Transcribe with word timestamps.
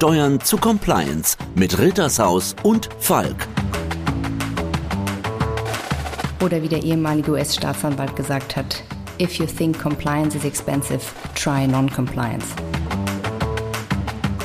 Steuern 0.00 0.40
zu 0.40 0.56
Compliance 0.56 1.36
mit 1.54 1.78
Rittershaus 1.78 2.56
und 2.62 2.88
Falk. 3.00 3.46
Oder 6.42 6.62
wie 6.62 6.68
der 6.68 6.82
ehemalige 6.82 7.32
US-Staatsanwalt 7.32 8.16
gesagt 8.16 8.56
hat, 8.56 8.82
if 9.20 9.34
you 9.34 9.44
think 9.44 9.78
compliance 9.78 10.34
is 10.34 10.44
expensive, 10.44 11.02
try 11.34 11.66
non-compliance. 11.66 12.46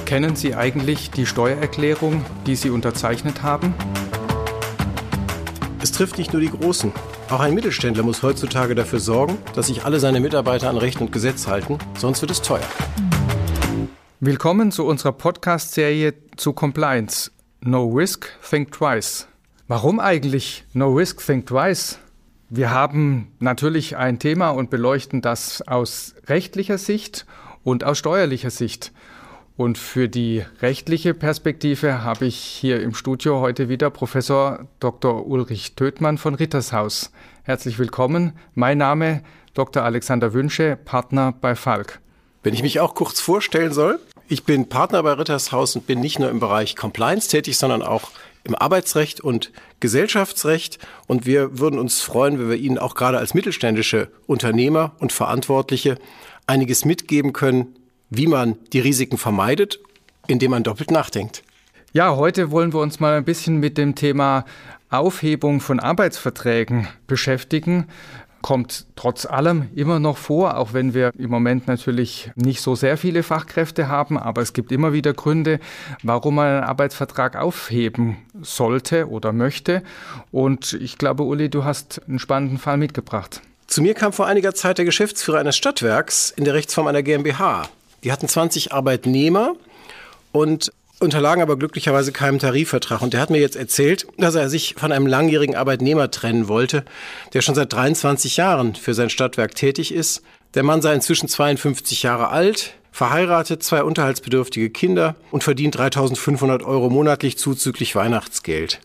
Kennen 0.05 0.36
Sie 0.36 0.54
eigentlich 0.54 1.12
die 1.12 1.26
Steuererklärung, 1.26 2.26
die 2.46 2.58
Sie 2.58 2.70
unterzeichnet 2.70 3.42
haben? 3.42 3.74
Es 5.82 5.94
trifft 5.94 6.18
nicht 6.18 6.34
nur 6.34 6.42
die 6.42 6.50
Großen. 6.50 6.92
Auch 7.30 7.40
ein 7.40 7.54
Mittelständler 7.54 8.04
muss 8.04 8.24
heutzutage 8.24 8.76
dafür 8.76 9.00
sorgen, 9.00 9.38
dass 9.54 9.68
sich 9.68 9.86
alle 9.86 10.02
seine 10.02 10.20
Mitarbeiter 10.20 10.70
an 10.70 10.78
Recht 10.78 11.00
und 11.00 11.14
Gesetz 11.14 11.48
halten, 11.48 11.78
sonst 11.98 12.20
wird 12.20 12.32
es 12.32 12.42
teuer. 12.42 12.68
Willkommen 14.21 14.71
zu 14.71 14.86
unserer 14.86 15.11
Podcast-Serie 15.11 16.13
zu 16.38 16.54
Compliance. 16.54 17.31
No 17.59 17.85
Risk, 17.85 18.31
Think 18.49 18.71
Twice. 18.71 19.27
Warum 19.67 19.99
eigentlich 19.99 20.63
No 20.71 20.94
Risk, 20.94 21.26
Think 21.26 21.48
Twice? 21.48 21.99
Wir 22.49 22.71
haben 22.71 23.34
natürlich 23.40 23.98
ein 23.98 24.17
Thema 24.17 24.52
und 24.52 24.70
beleuchten 24.70 25.21
das 25.21 25.62
aus 25.67 26.16
rechtlicher 26.27 26.77
Sicht 26.77 27.26
und 27.66 27.84
aus 27.84 27.98
steuerlicher 27.98 28.52
Sicht. 28.52 28.93
Und 29.57 29.77
für 29.77 30.07
die 30.07 30.45
rechtliche 30.62 31.13
Perspektive 31.13 32.02
habe 32.02 32.26
ich 32.26 32.38
hier 32.38 32.82
im 32.82 32.93
Studio 32.93 33.41
heute 33.41 33.68
wieder 33.68 33.90
Professor 33.90 34.66
Dr. 34.79 35.27
Ulrich 35.27 35.76
Töthmann 35.76 36.18
von 36.18 36.35
Rittershaus. 36.35 37.12
Herzlich 37.43 37.79
willkommen. 37.79 38.32
Mein 38.54 38.77
Name 38.77 39.23
Dr. 39.54 39.84
Alexander 39.84 40.32
Wünsche, 40.32 40.77
Partner 40.77 41.34
bei 41.34 41.54
Falk. 41.54 41.99
Wenn 42.45 42.54
ich 42.54 42.62
mich 42.62 42.80
auch 42.80 42.94
kurz 42.94 43.20
vorstellen 43.22 43.73
soll, 43.73 43.99
ich 44.27 44.44
bin 44.44 44.70
Partner 44.70 45.02
bei 45.02 45.13
Rittershaus 45.13 45.76
und 45.76 45.88
bin 45.88 45.99
nicht 45.99 46.20
nur 46.20 46.30
im 46.30 46.40
Bereich 46.40 46.76
Compliance 46.76 47.27
tätig, 47.27 47.58
sondern 47.58 47.81
auch 47.81 48.12
im 48.44 48.54
Arbeitsrecht 48.54 49.20
und 49.20 49.51
Gesellschaftsrecht. 49.79 50.77
Und 51.07 51.26
wir 51.26 51.57
würden 51.57 51.79
uns 51.79 52.01
freuen, 52.01 52.38
wenn 52.38 52.48
wir 52.48 52.57
Ihnen 52.57 52.77
auch 52.77 52.93
gerade 52.93 53.18
als 53.18 53.34
mittelständische 53.34 54.10
Unternehmer 54.27 54.91
und 54.99 55.12
Verantwortliche 55.12 55.98
einiges 56.46 56.85
mitgeben 56.85 57.34
können, 57.34 57.77
wie 58.12 58.27
man 58.27 58.57
die 58.73 58.79
Risiken 58.79 59.18
vermeidet, 59.18 59.79
indem 60.27 60.51
man 60.51 60.62
doppelt 60.62 60.91
nachdenkt. 60.91 61.41
Ja, 61.93 62.16
heute 62.16 62.51
wollen 62.51 62.73
wir 62.73 62.79
uns 62.79 62.99
mal 62.99 63.18
ein 63.18 63.26
bisschen 63.26 63.60
mit 63.60 63.76
dem 63.76 63.96
Thema 63.96 64.46
Aufhebung 64.91 65.62
von 65.62 65.79
Arbeitsverträgen 65.79 66.88
beschäftigen. 67.07 67.88
Kommt 68.46 68.85
trotz 68.96 69.25
allem 69.25 69.69
immer 69.74 69.97
noch 69.97 70.18
vor, 70.18 70.57
auch 70.57 70.72
wenn 70.72 70.94
wir 70.94 71.12
im 71.18 71.31
Moment 71.31 71.68
natürlich 71.68 72.29
nicht 72.35 72.62
so 72.62 72.75
sehr 72.75 72.96
viele 72.96 73.24
Fachkräfte 73.24 73.88
haben, 73.88 74.19
aber 74.19 74.44
es 74.44 74.53
gibt 74.53 74.72
immer 74.72 74.94
wieder 74.94 75.16
Gründe, 75.16 75.59
warum 76.03 76.35
man 76.35 76.46
einen 76.46 76.63
Arbeitsvertrag 76.63 77.38
aufheben 77.38 78.18
sollte 78.44 79.09
oder 79.09 79.34
möchte. 79.34 79.81
Und 80.31 80.73
ich 80.73 81.00
glaube, 81.00 81.23
Uli, 81.23 81.50
du 81.50 81.63
hast 81.63 82.03
einen 82.07 82.19
spannenden 82.19 82.59
Fall 82.59 82.78
mitgebracht. 82.78 83.41
Zu 83.66 83.81
mir 83.81 83.96
kam 83.96 84.13
vor 84.13 84.28
einiger 84.28 84.53
Zeit 84.53 84.78
der 84.78 84.85
Geschäftsführer 84.85 85.40
eines 85.40 85.57
Stadtwerks 85.57 86.29
in 86.29 86.44
der 86.44 86.53
Rechtsform 86.53 86.85
einer 86.85 87.01
GmbH. 87.01 87.68
Die 88.03 88.12
hatten 88.12 88.28
20 88.28 88.72
Arbeitnehmer 88.72 89.56
und 90.31 90.72
unterlagen 91.00 91.41
aber 91.41 91.57
glücklicherweise 91.57 92.12
keinem 92.12 92.40
Tarifvertrag. 92.40 93.01
Und 93.01 93.13
der 93.13 93.22
hat 93.22 93.29
mir 93.29 93.40
jetzt 93.40 93.56
erzählt, 93.56 94.07
dass 94.18 94.35
er 94.35 94.50
sich 94.50 94.75
von 94.78 94.91
einem 94.91 95.07
langjährigen 95.07 95.56
Arbeitnehmer 95.56 96.12
trennen 96.12 96.47
wollte, 96.47 96.85
der 97.34 97.41
schon 97.41 97.56
seit 97.56 97.74
23 97.74 98.38
Jahren 98.38 98.75
für 98.75 98.94
sein 98.94 99.09
Stadtwerk 99.09 99.56
tätig 99.56 99.94
ist. 99.94 100.22
Der 100.53 100.63
Mann 100.63 100.81
sei 100.81 100.94
inzwischen 100.94 101.28
52 101.28 102.03
Jahre 102.03 102.29
alt, 102.29 102.75
verheiratet, 102.91 103.62
zwei 103.62 103.84
unterhaltsbedürftige 103.84 104.69
Kinder 104.69 105.16
und 105.31 105.44
verdient 105.44 105.78
3500 105.78 106.63
Euro 106.63 106.90
monatlich 106.90 107.38
zuzüglich 107.38 107.94
Weihnachtsgeld. 107.96 108.79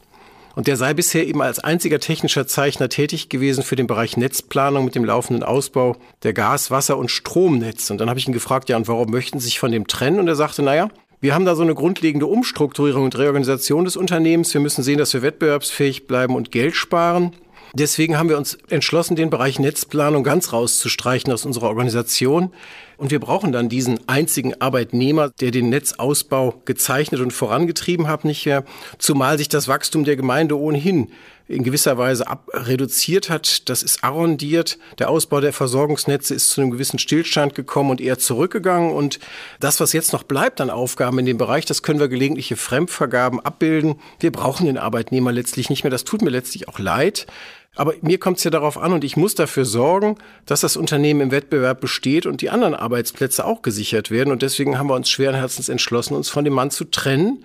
Und 0.57 0.67
der 0.67 0.77
sei 0.77 0.95
bisher 0.95 1.29
eben 1.29 1.43
als 1.43 1.61
einziger 1.61 2.01
technischer 2.01 2.47
Zeichner 2.47 2.89
tätig 2.89 3.29
gewesen 3.29 3.63
für 3.63 3.77
den 3.77 3.87
Bereich 3.87 4.17
Netzplanung 4.17 4.85
mit 4.85 4.97
dem 4.97 5.05
laufenden 5.05 5.45
Ausbau 5.45 5.97
der 6.25 6.33
Gas-, 6.33 6.73
Wasser- 6.73 6.99
und 6.99 7.09
Stromnetz. 7.09 7.89
Und 7.91 7.99
dann 7.99 8.11
habe 8.11 8.19
ich 8.19 8.27
ihn 8.27 8.35
gefragt, 8.35 8.69
ja, 8.69 8.77
und 8.77 8.89
warum 8.89 9.11
möchten 9.11 9.39
Sie 9.39 9.47
sich 9.47 9.61
von 9.61 9.71
dem 9.71 9.87
trennen? 9.87 10.19
Und 10.19 10.27
er 10.27 10.35
sagte, 10.35 10.63
naja, 10.63 10.91
wir 11.21 11.35
haben 11.35 11.45
da 11.45 11.55
so 11.55 11.63
eine 11.63 11.75
grundlegende 11.75 12.27
Umstrukturierung 12.27 13.05
und 13.05 13.19
Reorganisation 13.19 13.85
des 13.85 13.97
Unternehmens. 13.97 14.55
Wir 14.55 14.61
müssen 14.61 14.83
sehen, 14.83 14.99
dass 14.99 15.13
wir 15.13 15.23
wettbewerbsfähig 15.23 16.07
bleiben 16.07 16.35
und 16.35 16.51
Geld 16.51 16.75
sparen. 16.75 17.33
Deswegen 17.75 18.19
haben 18.19 18.29
wir 18.29 18.39
uns 18.39 18.59
entschlossen, 18.69 19.15
den 19.15 19.31
Bereich 19.31 19.59
Netzplanung 19.59 20.25
ganz 20.25 20.53
rauszustreichen 20.53 21.33
aus 21.33 21.45
unserer 21.45 21.69
Organisation. 21.69 22.53
Und 22.97 23.11
wir 23.13 23.21
brauchen 23.21 23.53
dann 23.53 23.69
diesen 23.69 24.01
einzigen 24.09 24.61
Arbeitnehmer, 24.61 25.31
der 25.41 25.51
den 25.53 25.69
Netzausbau 25.69 26.63
gezeichnet 26.65 27.21
und 27.21 27.33
vorangetrieben 27.33 28.09
hat, 28.09 28.25
nicht 28.25 28.47
mehr. 28.47 28.65
Zumal 28.99 29.39
sich 29.39 29.49
das 29.49 29.69
Wachstum 29.69 30.05
der 30.05 30.17
Gemeinde 30.17 30.59
ohnehin 30.59 31.13
in 31.51 31.65
gewisser 31.65 31.99
Weise 31.99 32.29
ab 32.29 32.49
reduziert 32.53 33.29
hat. 33.29 33.69
Das 33.69 33.83
ist 33.83 34.05
arrondiert. 34.05 34.79
Der 34.99 35.11
Ausbau 35.11 35.41
der 35.41 35.53
Versorgungsnetze 35.53 36.35
ist 36.35 36.51
zu 36.51 36.61
einem 36.61 36.71
gewissen 36.71 36.99
Stillstand 36.99 37.55
gekommen 37.55 37.91
und 37.91 38.01
eher 38.01 38.19
zurückgegangen. 38.19 38.93
Und 38.93 39.19
das, 39.59 39.81
was 39.81 39.93
jetzt 39.93 40.13
noch 40.13 40.23
bleibt 40.23 40.61
an 40.61 40.71
Aufgaben 40.71 41.19
in 41.19 41.27
dem 41.27 41.39
Bereich, 41.39 41.65
das 41.65 41.83
können 41.83 41.99
wir 41.99 42.09
gelegentliche 42.09 42.57
Fremdvergaben 42.57 43.41
abbilden. 43.41 43.97
Wir 44.21 44.31
brauchen 44.31 44.67
den 44.67 44.79
Arbeitnehmer 44.79 45.33
letztlich 45.33 45.71
nicht 45.71 45.83
mehr. 45.83 45.91
Das 45.91 46.05
tut 46.05 46.23
mir 46.23 46.31
letztlich 46.31 46.69
auch 46.69 46.79
leid. 46.79 47.27
Aber 47.75 47.95
mir 48.01 48.19
kommt 48.19 48.39
es 48.39 48.45
ja 48.45 48.51
darauf 48.51 48.79
an 48.79 48.93
und 48.93 49.05
ich 49.05 49.17
muss 49.17 49.35
dafür 49.35 49.65
sorgen, 49.65 50.19
dass 50.45 50.61
das 50.61 50.77
Unternehmen 50.77 51.21
im 51.21 51.31
Wettbewerb 51.31 51.81
besteht 51.81 52.27
und 52.27 52.43
die 52.43 52.51
anderen 52.51 52.75
Arbeitsplätze 52.75 53.45
auch 53.45 53.63
gesichert 53.63 54.11
werden. 54.11 54.33
Und 54.33 54.43
deswegen 54.43 54.79
haben 54.79 54.89
wir 54.89 54.95
uns 54.95 55.11
schweren 55.11 55.37
Herzens 55.37 55.69
entschlossen, 55.69 56.15
uns 56.15 56.29
von 56.29 56.45
dem 56.45 56.55
Mann 56.55 56.71
zu 56.71 56.85
trennen 56.85 57.45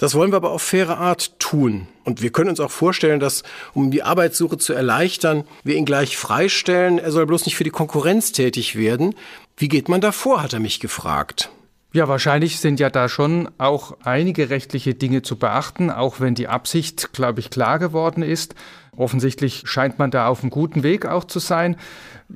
das 0.00 0.14
wollen 0.14 0.32
wir 0.32 0.36
aber 0.36 0.50
auf 0.50 0.62
faire 0.62 0.96
Art 0.96 1.38
tun. 1.38 1.86
Und 2.04 2.22
wir 2.22 2.30
können 2.30 2.48
uns 2.48 2.58
auch 2.58 2.70
vorstellen, 2.70 3.20
dass, 3.20 3.42
um 3.74 3.90
die 3.90 4.02
Arbeitssuche 4.02 4.56
zu 4.56 4.72
erleichtern, 4.72 5.44
wir 5.62 5.76
ihn 5.76 5.84
gleich 5.84 6.16
freistellen. 6.16 6.98
Er 6.98 7.12
soll 7.12 7.26
bloß 7.26 7.44
nicht 7.44 7.54
für 7.54 7.64
die 7.64 7.70
Konkurrenz 7.70 8.32
tätig 8.32 8.76
werden. 8.76 9.14
Wie 9.58 9.68
geht 9.68 9.90
man 9.90 10.00
da 10.00 10.10
vor, 10.10 10.42
hat 10.42 10.54
er 10.54 10.58
mich 10.58 10.80
gefragt. 10.80 11.50
Ja, 11.92 12.08
wahrscheinlich 12.08 12.60
sind 12.60 12.80
ja 12.80 12.88
da 12.88 13.10
schon 13.10 13.50
auch 13.58 13.98
einige 14.02 14.48
rechtliche 14.48 14.94
Dinge 14.94 15.20
zu 15.20 15.36
beachten, 15.36 15.90
auch 15.90 16.18
wenn 16.18 16.34
die 16.34 16.48
Absicht, 16.48 17.12
glaube 17.12 17.40
ich, 17.40 17.50
klar 17.50 17.78
geworden 17.78 18.22
ist. 18.22 18.54
Offensichtlich 19.00 19.62
scheint 19.64 19.98
man 19.98 20.10
da 20.10 20.26
auf 20.26 20.42
einem 20.42 20.50
guten 20.50 20.82
Weg 20.82 21.06
auch 21.06 21.24
zu 21.24 21.38
sein. 21.38 21.76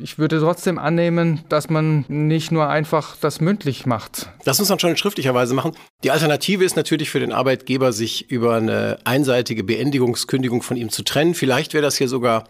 Ich 0.00 0.18
würde 0.18 0.40
trotzdem 0.40 0.78
annehmen, 0.78 1.44
dass 1.50 1.68
man 1.68 2.06
nicht 2.08 2.52
nur 2.52 2.70
einfach 2.70 3.16
das 3.20 3.42
mündlich 3.42 3.84
macht. 3.84 4.30
Das 4.44 4.58
muss 4.58 4.70
man 4.70 4.78
schon 4.78 4.88
in 4.88 4.96
schriftlicher 4.96 5.34
Weise 5.34 5.52
machen. 5.52 5.72
Die 6.04 6.10
Alternative 6.10 6.64
ist 6.64 6.74
natürlich 6.74 7.10
für 7.10 7.20
den 7.20 7.34
Arbeitgeber, 7.34 7.92
sich 7.92 8.30
über 8.30 8.54
eine 8.54 8.96
einseitige 9.04 9.62
Beendigungskündigung 9.62 10.62
von 10.62 10.78
ihm 10.78 10.88
zu 10.88 11.02
trennen. 11.02 11.34
Vielleicht 11.34 11.74
wäre 11.74 11.82
das 11.82 11.98
hier 11.98 12.08
sogar 12.08 12.44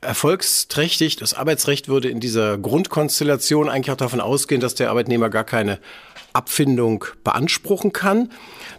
erfolgsträchtig. 0.00 1.14
Das 1.14 1.34
Arbeitsrecht 1.34 1.86
würde 1.86 2.08
in 2.08 2.18
dieser 2.18 2.58
Grundkonstellation 2.58 3.68
eigentlich 3.68 3.92
auch 3.92 3.96
davon 3.96 4.20
ausgehen, 4.20 4.60
dass 4.60 4.74
der 4.74 4.90
Arbeitnehmer 4.90 5.30
gar 5.30 5.44
keine 5.44 5.78
Abfindung 6.32 7.04
beanspruchen 7.22 7.92
kann. 7.92 8.30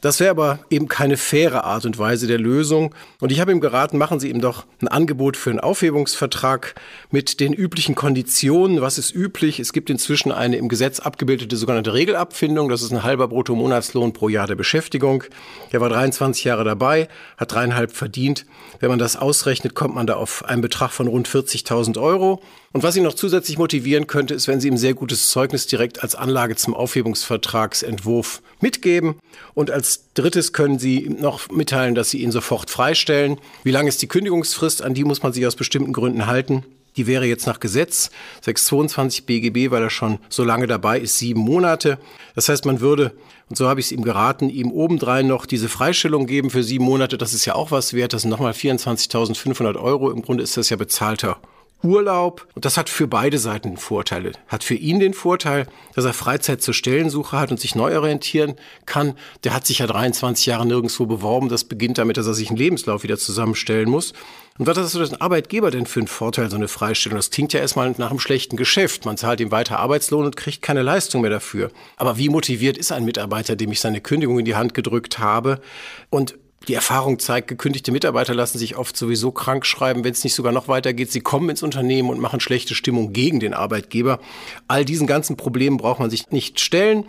Das 0.02 0.20
wäre 0.20 0.32
aber 0.32 0.60
eben 0.72 0.88
keine 0.88 1.16
faire 1.16 1.64
Art 1.64 1.86
und 1.86 2.00
Weise 2.00 2.26
der 2.26 2.40
Lösung. 2.40 2.96
Und 3.20 3.32
ich 3.32 3.40
habe 3.40 3.52
ihm 3.52 3.62
geraten, 3.62 4.00
machen 4.00 4.20
Sie 4.20 4.32
ihm 4.32 4.42
doch 4.42 4.66
ein 4.82 4.88
Angebot 4.88 5.38
für 5.38 5.52
einen 5.52 5.60
Aufhebungsvertrag 5.60 6.74
mit 7.12 7.40
den 7.40 7.54
üblichen 7.54 7.94
Konditionen. 7.94 8.82
Was 8.82 8.98
ist 8.98 9.14
üblich? 9.14 9.60
Es 9.60 9.74
gibt 9.74 9.92
inzwischen 9.92 10.32
eine 10.32 10.58
im 10.58 10.70
Gesetz 10.70 11.00
abgebildete 11.00 11.56
sogenannte 11.56 11.94
Regelabfindung. 11.94 12.68
Das 12.68 12.82
ist 12.82 12.92
ein 12.92 13.04
halber 13.04 13.28
Bruttomonatslohn 13.28 14.12
pro 14.12 14.28
Jahr 14.28 14.48
der 14.48 14.56
Beschäftigung. 14.56 15.24
Er 15.70 15.82
war 15.82 15.90
23 15.90 16.46
Jahre 16.46 16.64
dabei, 16.64 17.08
hat 17.38 17.52
dreieinhalb 17.52 17.92
verdient. 17.92 18.48
Wenn 18.80 18.90
man 18.90 19.00
das 19.00 19.18
ausrechnet, 19.18 19.76
kommt 19.76 19.94
man 19.94 20.08
da 20.08 20.16
auf 20.16 20.44
einen 20.46 20.64
Betrag 20.64 20.90
von 20.90 21.08
rund 21.08 21.30
40.000 21.30 22.02
Euro. 22.02 22.42
Und 22.74 22.84
was 22.84 22.96
ihn 22.96 23.04
noch 23.04 23.16
zusätzlich 23.16 23.58
motivieren 23.58 24.08
könnte, 24.08 24.34
ist, 24.34 24.48
wenn 24.48 24.62
Sie 24.62 24.70
ihm 24.70 24.78
sehr 24.78 24.94
gutes 24.94 25.30
Zeugnis 25.30 25.68
direkt 25.68 26.04
als 26.04 26.16
Anlage 26.16 26.56
zum 26.56 26.74
Aufhebungsvertragsentwurf 26.74 28.42
mitgeben. 28.62 29.16
Und 29.54 29.72
als 29.72 30.06
drittes 30.14 30.54
können 30.54 30.80
Sie 30.80 31.10
noch 31.10 31.50
mitteilen, 31.50 31.96
dass 31.96 32.12
Sie 32.12 32.22
ihn 32.22 32.32
sofort 32.32 32.70
freistellen. 32.70 33.40
Wie 33.64 33.72
lang 33.72 33.88
ist 33.88 34.02
die 34.02 34.08
Kündigungsfrist? 34.08 34.82
An 34.82 34.94
die 34.94 35.04
muss 35.04 35.22
man 35.22 35.34
sich 35.34 35.46
aus 35.46 35.58
bestimmten 35.58 35.92
Gründen 35.92 36.28
halten. 36.28 36.64
Die 36.96 37.08
wäre 37.08 37.26
jetzt 37.26 37.46
nach 37.46 37.60
Gesetz 37.60 38.10
622 38.42 39.26
BGB, 39.26 39.72
weil 39.72 39.84
er 39.84 39.90
schon 39.90 40.20
so 40.30 40.44
lange 40.44 40.68
dabei 40.68 41.00
ist, 41.00 41.18
sieben 41.18 41.40
Monate. 41.42 41.98
Das 42.36 42.50
heißt, 42.50 42.66
man 42.66 42.82
würde, 42.82 43.14
und 43.50 43.58
so 43.58 43.68
habe 43.68 43.80
ich 43.82 43.88
es 43.88 43.92
ihm 43.92 44.04
geraten, 44.04 44.50
ihm 44.50 44.72
obendrein 44.72 45.28
noch 45.28 45.46
diese 45.46 45.70
Freistellung 45.70 46.26
geben 46.26 46.50
für 46.50 46.64
sieben 46.64 46.86
Monate. 46.86 47.18
Das 47.18 47.34
ist 47.34 47.46
ja 47.46 47.56
auch 47.56 47.72
was 47.72 47.94
wert. 47.94 48.14
Das 48.14 48.24
sind 48.24 48.32
nochmal 48.32 48.54
24.500 48.54 49.78
Euro. 49.78 50.10
Im 50.10 50.22
Grunde 50.22 50.44
ist 50.44 50.56
das 50.56 50.70
ja 50.70 50.78
bezahlter 50.78 51.38
Urlaub. 51.84 52.48
Und 52.56 52.66
das 52.66 52.78
hat 52.78 52.90
für 52.90 53.08
beide 53.08 53.38
Seiten 53.38 53.78
Vorteile. 53.78 54.34
Hat 54.48 54.64
für 54.64 54.76
ihn 54.76 55.00
den 55.00 55.14
Vorteil, 55.14 55.68
dass 55.96 56.06
er 56.06 56.14
Freizeit 56.14 56.62
zur 56.62 56.74
Stellensuche 56.74 57.40
hat 57.40 57.52
und 57.52 57.60
sich 57.60 57.76
neu 57.76 57.96
orientieren 57.98 58.56
kann. 58.86 59.16
Der 59.44 59.54
hat 59.54 59.66
sich 59.66 59.80
ja 59.80 59.88
23 59.88 60.46
Jahre 60.46 60.66
nirgendwo 60.66 61.06
beworben. 61.06 61.50
Das 61.50 61.64
beginnt 61.64 61.98
damit, 61.98 62.18
dass 62.18 62.28
er 62.28 62.34
sich 62.34 62.50
einen 62.50 62.58
Lebenslauf 62.58 63.04
wieder 63.04 63.18
zusammenstellen 63.18 63.90
muss. 63.90 64.14
Und 64.58 64.68
was 64.68 64.78
ist 64.78 64.96
das 64.96 65.12
ein 65.12 65.22
Arbeitgeber 65.22 65.72
denn 65.72 65.86
für 65.86 66.02
einen 66.02 66.08
Vorteil, 66.08 66.50
so 66.50 66.56
eine 66.56 66.68
Freistellung? 66.68 67.18
Das 67.18 67.32
klingt 67.32 67.54
ja 67.54 67.60
erstmal 67.60 67.90
nach 67.98 68.10
einem 68.10 68.20
schlechten 68.20 68.58
Geschäft. 68.58 69.06
Man 69.06 69.18
zahlt 69.18 69.40
ihm 69.40 69.52
weiter 69.52 69.80
Arbeitslohn 69.80 70.26
und 70.26 70.36
kriegt 70.36 70.62
keine 70.62 70.84
Leistung 70.84 71.22
mehr 71.22 71.32
dafür. 71.32 71.72
Aber 71.98 72.18
wie 72.18 72.30
motiviert 72.30 72.78
ist 72.78 72.92
ein 72.92 73.06
Mitarbeiter, 73.06 73.56
dem 73.56 73.72
ich 73.72 73.80
seine 73.80 74.02
Kündigung 74.02 74.40
in 74.40 74.46
die 74.46 74.56
Hand 74.56 74.74
gedrückt 74.74 75.20
habe? 75.20 75.62
Und 76.10 76.36
die 76.68 76.76
Erfahrung 76.76 77.18
zeigt, 77.18 77.48
gekündigte 77.48 77.92
Mitarbeiter 77.92 78.36
lassen 78.36 78.60
sich 78.60 78.78
oft 78.78 78.96
sowieso 78.96 79.32
krank 79.32 79.66
schreiben, 79.66 80.04
wenn 80.04 80.12
es 80.12 80.24
nicht 80.24 80.36
sogar 80.36 80.52
noch 80.52 80.68
weitergeht. 80.68 81.12
Sie 81.12 81.22
kommen 81.22 81.50
ins 81.50 81.64
Unternehmen 81.64 82.10
und 82.10 82.20
machen 82.20 82.40
schlechte 82.40 82.76
Stimmung 82.76 83.14
gegen 83.14 83.40
den 83.40 83.54
Arbeitgeber. 83.54 84.20
All 84.68 84.86
diesen 84.86 85.08
ganzen 85.08 85.38
Problemen 85.38 85.78
braucht 85.78 86.00
man 86.00 86.12
sich 86.12 86.30
nicht 86.30 86.60
stellen. 86.60 87.06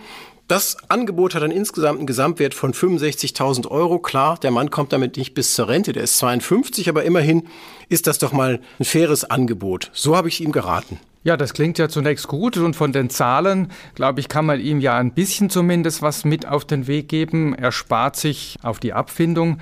Das 0.49 0.77
Angebot 0.89 1.35
hat 1.35 1.43
einen 1.43 1.53
insgesamt 1.53 1.99
einen 1.99 2.07
Gesamtwert 2.07 2.55
von 2.55 2.73
65.000 2.73 3.69
Euro. 3.71 3.99
Klar, 3.99 4.39
der 4.39 4.51
Mann 4.51 4.71
kommt 4.71 4.93
damit 4.93 5.17
nicht 5.17 5.35
bis 5.35 5.55
zur 5.55 5.69
Rente, 5.69 5.93
der 5.93 6.03
ist 6.03 6.19
52, 6.19 6.89
aber 6.89 7.05
immerhin 7.05 7.49
ist 7.89 8.07
das 8.07 8.19
doch 8.19 8.33
mal 8.33 8.61
ein 8.79 8.85
faires 8.85 9.25
Angebot. 9.25 9.91
So 9.93 10.17
habe 10.17 10.29
ich 10.29 10.41
ihm 10.41 10.53
geraten. 10.53 10.99
Ja, 11.25 11.37
das 11.37 11.55
klingt 11.55 11.79
ja 11.79 11.89
zunächst 11.89 12.27
gut 12.27 12.57
und 12.57 12.75
von 12.75 12.93
den 12.93 13.09
Zahlen, 13.09 13.69
glaube 13.95 14.19
ich, 14.19 14.29
kann 14.29 14.45
man 14.45 14.59
ihm 14.59 14.81
ja 14.81 14.99
ein 14.99 15.13
bisschen 15.13 15.51
zumindest 15.51 16.03
was 16.03 16.25
mit 16.25 16.49
auf 16.49 16.65
den 16.65 16.89
Weg 16.89 17.09
geben. 17.09 17.55
Er 17.55 17.71
spart 17.71 18.17
sich 18.17 18.59
auf 18.63 18.81
die 18.81 18.93
Abfindung 18.93 19.59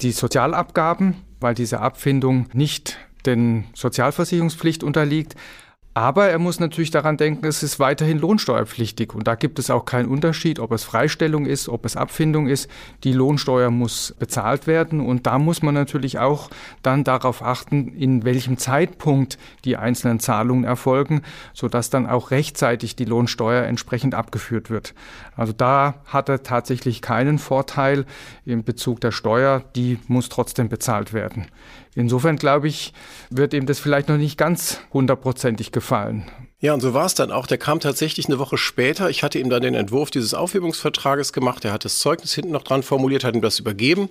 die 0.00 0.12
Sozialabgaben, 0.12 1.16
weil 1.38 1.54
diese 1.54 1.80
Abfindung 1.80 2.46
nicht 2.54 2.98
den 3.26 3.64
Sozialversicherungspflicht 3.74 4.82
unterliegt. 4.82 5.36
Aber 5.94 6.28
er 6.28 6.38
muss 6.38 6.58
natürlich 6.58 6.90
daran 6.90 7.18
denken, 7.18 7.44
es 7.44 7.62
ist 7.62 7.78
weiterhin 7.78 8.18
lohnsteuerpflichtig. 8.18 9.14
Und 9.14 9.26
da 9.26 9.34
gibt 9.34 9.58
es 9.58 9.68
auch 9.68 9.84
keinen 9.84 10.08
Unterschied, 10.08 10.58
ob 10.58 10.72
es 10.72 10.84
Freistellung 10.84 11.44
ist, 11.44 11.68
ob 11.68 11.84
es 11.84 11.96
Abfindung 11.96 12.46
ist. 12.46 12.70
Die 13.04 13.12
Lohnsteuer 13.12 13.70
muss 13.70 14.14
bezahlt 14.18 14.66
werden. 14.66 15.00
Und 15.00 15.26
da 15.26 15.38
muss 15.38 15.60
man 15.60 15.74
natürlich 15.74 16.18
auch 16.18 16.48
dann 16.82 17.04
darauf 17.04 17.42
achten, 17.42 17.88
in 17.88 18.24
welchem 18.24 18.56
Zeitpunkt 18.56 19.36
die 19.66 19.76
einzelnen 19.76 20.18
Zahlungen 20.18 20.64
erfolgen, 20.64 21.20
sodass 21.52 21.90
dann 21.90 22.06
auch 22.06 22.30
rechtzeitig 22.30 22.96
die 22.96 23.04
Lohnsteuer 23.04 23.64
entsprechend 23.64 24.14
abgeführt 24.14 24.70
wird. 24.70 24.94
Also 25.36 25.52
da 25.52 25.96
hat 26.06 26.30
er 26.30 26.42
tatsächlich 26.42 27.02
keinen 27.02 27.38
Vorteil 27.38 28.06
im 28.46 28.64
Bezug 28.64 29.02
der 29.02 29.12
Steuer. 29.12 29.62
Die 29.76 29.98
muss 30.08 30.30
trotzdem 30.30 30.70
bezahlt 30.70 31.12
werden. 31.12 31.48
Insofern 31.94 32.36
glaube 32.36 32.68
ich, 32.68 32.94
wird 33.28 33.52
ihm 33.52 33.66
das 33.66 33.78
vielleicht 33.78 34.08
noch 34.08 34.16
nicht 34.16 34.38
ganz 34.38 34.80
hundertprozentig 34.94 35.70
gefallen. 35.70 35.81
Ja, 36.60 36.74
und 36.74 36.80
so 36.80 36.94
war 36.94 37.06
es 37.06 37.14
dann 37.14 37.32
auch. 37.32 37.48
Der 37.48 37.58
kam 37.58 37.80
tatsächlich 37.80 38.26
eine 38.26 38.38
Woche 38.38 38.56
später. 38.56 39.10
Ich 39.10 39.24
hatte 39.24 39.40
ihm 39.40 39.50
dann 39.50 39.62
den 39.62 39.74
Entwurf 39.74 40.12
dieses 40.12 40.32
Aufhebungsvertrages 40.32 41.32
gemacht. 41.32 41.64
Er 41.64 41.72
hat 41.72 41.84
das 41.84 41.98
Zeugnis 41.98 42.34
hinten 42.34 42.52
noch 42.52 42.62
dran 42.62 42.84
formuliert, 42.84 43.24
hat 43.24 43.34
ihm 43.34 43.42
das 43.42 43.58
übergeben. 43.58 44.08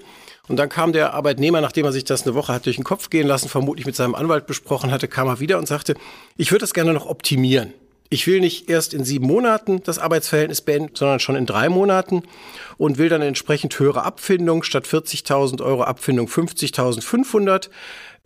Und 0.49 0.57
dann 0.57 0.67
kam 0.67 0.91
der 0.91 1.13
Arbeitnehmer, 1.13 1.61
nachdem 1.61 1.85
er 1.85 1.93
sich 1.93 2.03
das 2.03 2.23
eine 2.23 2.35
Woche 2.35 2.53
hat 2.53 2.65
durch 2.65 2.75
den 2.75 2.83
Kopf 2.83 3.09
gehen 3.09 3.25
lassen, 3.25 3.47
vermutlich 3.47 3.85
mit 3.85 3.95
seinem 3.95 4.15
Anwalt 4.15 4.47
besprochen 4.47 4.91
hatte, 4.91 5.07
kam 5.07 5.29
er 5.29 5.39
wieder 5.39 5.57
und 5.59 5.67
sagte, 5.67 5.95
ich 6.35 6.51
würde 6.51 6.63
das 6.63 6.73
gerne 6.73 6.91
noch 6.91 7.05
optimieren. 7.05 7.73
Ich 8.09 8.27
will 8.27 8.41
nicht 8.41 8.69
erst 8.69 8.93
in 8.93 9.05
sieben 9.05 9.25
Monaten 9.25 9.81
das 9.83 9.97
Arbeitsverhältnis 9.97 10.59
beenden, 10.59 10.93
sondern 10.93 11.21
schon 11.21 11.37
in 11.37 11.45
drei 11.45 11.69
Monaten 11.69 12.23
und 12.77 12.97
will 12.97 13.07
dann 13.07 13.21
entsprechend 13.21 13.79
höhere 13.79 14.03
Abfindung 14.03 14.63
statt 14.63 14.85
40.000 14.85 15.63
Euro 15.63 15.83
Abfindung 15.83 16.27
50.500. 16.27 17.69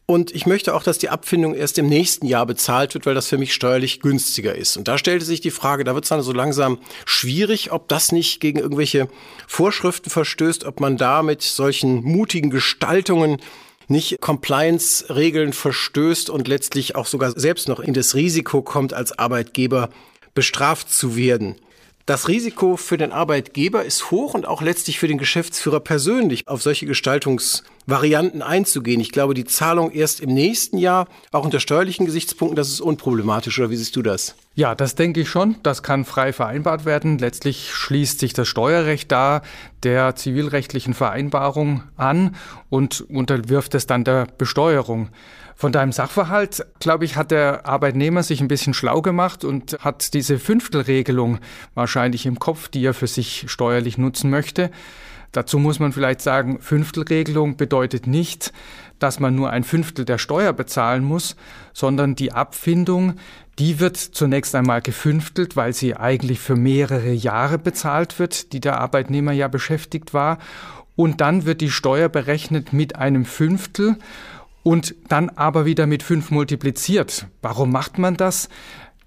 Und 0.08 0.36
ich 0.36 0.46
möchte 0.46 0.76
auch, 0.76 0.84
dass 0.84 1.00
die 1.00 1.10
Abfindung 1.10 1.56
erst 1.56 1.80
im 1.80 1.88
nächsten 1.88 2.28
Jahr 2.28 2.46
bezahlt 2.46 2.94
wird, 2.94 3.08
weil 3.08 3.16
das 3.16 3.28
für 3.28 3.40
mich 3.40 3.56
steuerlich 3.56 4.02
günstiger 4.02 4.54
ist. 4.54 4.78
Und 4.78 4.88
da 4.88 5.00
stellte 5.00 5.26
sich 5.26 5.42
die 5.42 5.50
Frage, 5.50 5.84
da 5.84 5.96
wird 5.96 6.06
es 6.06 6.10
dann 6.10 6.22
so 6.22 6.32
langsam 6.32 6.78
schwierig, 7.06 7.72
ob 7.72 7.88
das 7.88 8.12
nicht 8.12 8.40
gegen 8.40 8.60
irgendwelche 8.60 9.08
Vorschriften 9.48 10.12
verstößt, 10.12 10.66
ob 10.66 10.80
man 10.80 10.98
da 10.98 11.24
mit 11.24 11.42
solchen 11.42 12.04
mutigen 12.04 12.52
Gestaltungen 12.52 13.38
nicht 13.88 14.22
Compliance-Regeln 14.22 15.54
verstößt 15.54 16.30
und 16.30 16.48
letztlich 16.48 16.96
auch 16.96 17.08
sogar 17.08 17.32
selbst 17.38 17.68
noch 17.68 17.80
in 17.80 17.94
das 17.94 18.14
Risiko 18.14 18.62
kommt, 18.62 18.94
als 18.94 19.18
Arbeitgeber 19.18 19.90
bestraft 20.36 20.92
zu 20.92 21.16
werden. 21.16 21.56
Das 22.06 22.28
Risiko 22.28 22.78
für 22.78 22.98
den 22.98 23.12
Arbeitgeber 23.12 23.84
ist 23.84 24.12
hoch 24.12 24.36
und 24.36 24.46
auch 24.46 24.62
letztlich 24.62 25.00
für 25.00 25.08
den 25.08 25.18
Geschäftsführer 25.18 25.80
persönlich, 25.80 26.48
auf 26.48 26.62
solche 26.62 26.86
Gestaltungsvarianten 26.86 28.44
einzugehen. 28.44 29.02
Ich 29.02 29.12
glaube, 29.12 29.34
die 29.34 29.46
Zahlung 29.46 29.90
erst 29.90 30.20
im 30.20 30.32
nächsten 30.32 30.78
Jahr, 30.78 31.08
auch 31.32 31.44
unter 31.44 31.60
steuerlichen 31.60 32.06
Gesichtspunkten, 32.06 32.56
das 32.56 32.70
ist 32.70 32.80
unproblematisch. 32.80 33.58
Oder 33.58 33.72
wie 33.72 33.76
siehst 33.76 33.96
du 33.96 34.04
das? 34.04 34.36
Ja, 34.54 34.76
das 34.76 34.94
denke 34.94 35.22
ich 35.22 35.30
schon. 35.30 35.56
Das 35.64 35.82
kann 35.82 36.06
frei 36.06 36.32
vereinbart 36.32 36.86
werden. 36.86 37.18
Letztlich 37.18 37.74
schließt 37.74 38.20
sich 38.20 38.34
das 38.34 38.48
Steuerrecht 38.48 39.12
da 39.12 39.42
der 39.82 40.16
zivilrechtlichen 40.16 40.94
Vereinbarung 40.94 41.82
an 41.98 42.36
und 42.70 43.02
unterwirft 43.10 43.74
es 43.74 43.88
dann 43.88 44.04
der 44.04 44.28
Besteuerung. 44.38 45.10
Von 45.58 45.72
deinem 45.72 45.94
Sachverhalt, 45.94 46.66
glaube 46.80 47.06
ich, 47.06 47.16
hat 47.16 47.32
der 47.32 47.66
Arbeitnehmer 47.66 48.24
sich 48.24 48.42
ein 48.42 48.50
bisschen 48.50 48.74
schlau 48.74 49.02
gemacht 49.02 49.46
und 49.46 49.78
hat 49.80 50.14
diese 50.14 50.38
Fünftelregelung 50.38 51.40
wahrscheinlich 51.76 52.26
im 52.26 52.40
Kopf, 52.40 52.68
die 52.68 52.84
er 52.84 52.94
für 52.94 53.08
sich 53.08 53.46
steuerlich 53.48 53.98
nutzen 53.98 54.30
möchte. 54.30 54.70
Dazu 55.32 55.58
muss 55.60 55.80
man 55.80 55.94
vielleicht 55.94 56.22
sagen, 56.22 56.60
Fünftelregelung 56.60 57.56
bedeutet 57.56 58.06
nicht, 58.06 58.52
dass 59.00 59.20
man 59.20 59.36
nur 59.36 59.50
ein 59.50 59.64
Fünftel 59.64 60.06
der 60.06 60.18
Steuer 60.18 60.54
bezahlen 60.54 61.04
muss, 61.04 61.38
sondern 61.74 62.16
die 62.16 62.32
Abfindung, 62.32 63.16
die 63.58 63.80
wird 63.80 63.98
zunächst 63.98 64.56
einmal 64.56 64.82
gefünftelt, 64.82 65.56
weil 65.56 65.74
sie 65.74 65.96
eigentlich 65.96 66.40
für 66.40 66.56
mehrere 66.56 67.12
Jahre 67.12 67.58
bezahlt 67.58 68.20
wird, 68.20 68.52
die 68.52 68.60
der 68.60 68.80
Arbeitnehmer 68.80 69.32
ja 69.32 69.48
beschäftigt 69.48 70.14
war. 70.14 70.38
Und 70.98 71.20
dann 71.20 71.46
wird 71.46 71.60
die 71.62 71.72
Steuer 71.72 72.08
berechnet 72.08 72.72
mit 72.72 72.96
einem 72.96 73.26
Fünftel 73.26 73.98
und 74.66 74.96
dann 75.10 75.30
aber 75.30 75.66
wieder 75.66 75.86
mit 75.86 76.02
fünf 76.02 76.32
multipliziert. 76.32 77.28
Warum 77.44 77.72
macht 77.72 78.00
man 78.00 78.18
das? 78.18 78.50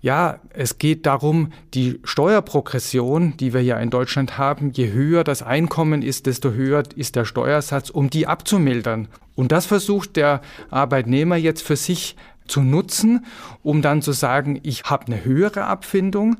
Ja, 0.00 0.38
es 0.50 0.78
geht 0.78 1.04
darum, 1.04 1.52
die 1.74 1.98
Steuerprogression, 2.04 3.36
die 3.36 3.52
wir 3.52 3.64
ja 3.64 3.76
in 3.78 3.90
Deutschland 3.90 4.38
haben, 4.38 4.70
je 4.70 4.92
höher 4.92 5.24
das 5.24 5.42
Einkommen 5.42 6.02
ist, 6.02 6.26
desto 6.26 6.52
höher 6.52 6.84
ist 6.94 7.16
der 7.16 7.24
Steuersatz, 7.24 7.90
um 7.90 8.08
die 8.08 8.28
abzumildern. 8.28 9.08
Und 9.34 9.50
das 9.50 9.66
versucht 9.66 10.14
der 10.14 10.42
Arbeitnehmer 10.70 11.34
jetzt 11.34 11.64
für 11.64 11.74
sich 11.74 12.14
zu 12.46 12.60
nutzen, 12.60 13.26
um 13.64 13.82
dann 13.82 14.00
zu 14.00 14.12
sagen, 14.12 14.60
ich 14.62 14.84
habe 14.84 15.06
eine 15.06 15.24
höhere 15.24 15.64
Abfindung, 15.64 16.36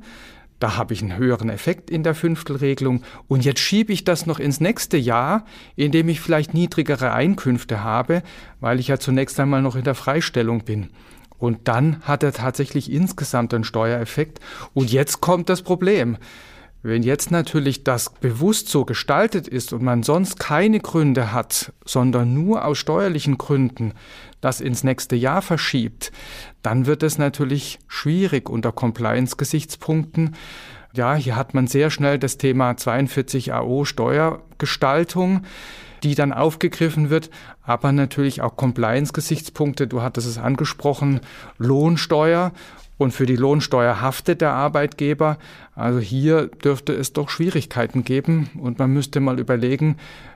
da 0.59 0.75
habe 0.75 0.93
ich 0.93 1.01
einen 1.01 1.17
höheren 1.17 1.49
Effekt 1.49 1.89
in 1.89 2.03
der 2.03 2.15
Fünftelregelung 2.15 3.03
und 3.27 3.45
jetzt 3.45 3.61
schiebe 3.61 3.93
ich 3.93 4.03
das 4.03 4.25
noch 4.25 4.39
ins 4.39 4.59
nächste 4.59 4.97
Jahr, 4.97 5.45
in 5.75 5.91
dem 5.91 6.09
ich 6.09 6.19
vielleicht 6.19 6.53
niedrigere 6.53 7.13
Einkünfte 7.13 7.83
habe, 7.83 8.23
weil 8.59 8.79
ich 8.79 8.89
ja 8.89 8.99
zunächst 8.99 9.39
einmal 9.39 9.61
noch 9.61 9.75
in 9.75 9.83
der 9.83 9.95
Freistellung 9.95 10.63
bin. 10.65 10.89
Und 11.37 11.69
dann 11.69 12.01
hat 12.01 12.21
er 12.21 12.33
tatsächlich 12.33 12.91
insgesamt 12.91 13.53
einen 13.53 13.63
Steuereffekt. 13.63 14.41
Und 14.73 14.91
jetzt 14.91 15.21
kommt 15.21 15.47
das 15.47 15.61
Problem. 15.61 16.17
Wenn 16.81 17.03
jetzt 17.03 17.29
natürlich 17.29 17.83
das 17.83 18.09
bewusst 18.09 18.69
so 18.69 18.85
gestaltet 18.85 19.47
ist 19.49 19.73
und 19.73 19.83
man 19.83 20.03
sonst 20.03 20.39
keine 20.39 20.79
Gründe 20.79 21.33
hat, 21.33 21.73
sondern 21.85 22.33
nur 22.33 22.63
aus 22.63 22.77
steuerlichen 22.77 23.37
Gründen 23.37 23.93
das 24.39 24.61
ins 24.61 24.85
nächste 24.85 25.17
Jahr 25.17 25.41
verschiebt, 25.41 26.13
dann 26.61 26.85
wird 26.85 27.03
es 27.03 27.17
natürlich 27.17 27.79
schwierig 27.87 28.49
unter 28.49 28.71
Compliance-Gesichtspunkten. 28.71 30.35
Ja, 30.93 31.15
hier 31.15 31.35
hat 31.35 31.53
man 31.53 31.67
sehr 31.67 31.89
schnell 31.89 32.17
das 32.17 32.37
Thema 32.37 32.77
42 32.77 33.53
AO 33.53 33.83
Steuergestaltung 33.83 35.45
die 36.03 36.15
dann 36.15 36.33
aufgegriffen 36.33 37.09
wird, 37.09 37.29
aber 37.61 37.91
natürlich 37.91 38.41
auch 38.41 38.55
Compliance-Gesichtspunkte. 38.55 39.87
Du 39.87 40.01
hattest 40.01 40.27
es 40.27 40.37
angesprochen, 40.37 41.19
Lohnsteuer 41.57 42.51
und 42.99 43.11
für 43.11 43.25
die 43.25 43.37
Lohnsteuer 43.37 44.01
haftet 44.01 44.41
der 44.41 44.51
Arbeitgeber. 44.51 45.39
Also 45.73 45.99
hier 45.99 46.47
dürfte 46.47 46.93
es 46.93 47.13
doch 47.13 47.29
Schwierigkeiten 47.29 48.03
geben 48.03 48.49
und 48.59 48.77
man 48.77 48.91
müsste 48.91 49.21
mal 49.21 49.39
überlegen, 49.39 49.95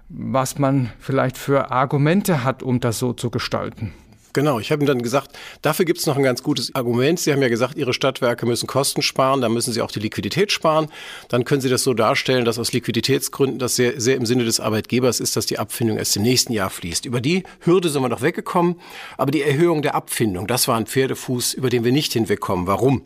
was 0.09 0.57
man 0.57 0.89
vielleicht 0.97 1.37
für 1.37 1.71
Argumente 1.71 2.43
hat, 2.43 2.63
um 2.63 2.79
das 2.79 2.97
so 2.99 3.13
zu 3.13 3.29
gestalten. 3.29 3.93
Genau, 4.33 4.59
ich 4.59 4.71
habe 4.71 4.83
ihm 4.83 4.87
dann 4.87 5.03
gesagt, 5.03 5.37
dafür 5.61 5.85
gibt 5.85 5.99
es 5.99 6.07
noch 6.07 6.17
ein 6.17 6.23
ganz 6.23 6.41
gutes 6.41 6.73
Argument. 6.73 7.19
Sie 7.19 7.31
haben 7.31 7.41
ja 7.41 7.49
gesagt, 7.49 7.77
Ihre 7.77 7.93
Stadtwerke 7.93 8.47
müssen 8.47 8.65
Kosten 8.65 9.03
sparen, 9.03 9.41
dann 9.41 9.53
müssen 9.53 9.71
Sie 9.71 9.81
auch 9.81 9.91
die 9.91 9.99
Liquidität 9.99 10.51
sparen. 10.51 10.87
Dann 11.29 11.45
können 11.45 11.61
Sie 11.61 11.69
das 11.69 11.83
so 11.83 11.93
darstellen, 11.93 12.43
dass 12.43 12.57
aus 12.57 12.73
Liquiditätsgründen 12.73 13.59
das 13.59 13.75
sehr, 13.75 14.01
sehr 14.01 14.15
im 14.15 14.25
Sinne 14.25 14.43
des 14.43 14.59
Arbeitgebers 14.59 15.19
ist, 15.19 15.35
dass 15.35 15.45
die 15.45 15.59
Abfindung 15.59 15.97
erst 15.97 16.17
im 16.17 16.23
nächsten 16.23 16.51
Jahr 16.51 16.71
fließt. 16.71 17.05
Über 17.05 17.21
die 17.21 17.43
Hürde 17.59 17.89
sind 17.89 18.01
wir 18.01 18.09
noch 18.09 18.23
weggekommen, 18.23 18.81
aber 19.17 19.29
die 19.29 19.43
Erhöhung 19.43 19.83
der 19.83 19.93
Abfindung, 19.93 20.47
das 20.47 20.67
war 20.67 20.77
ein 20.77 20.87
Pferdefuß, 20.87 21.53
über 21.53 21.69
den 21.69 21.83
wir 21.83 21.91
nicht 21.91 22.13
hinwegkommen. 22.13 22.65
Warum? 22.65 23.03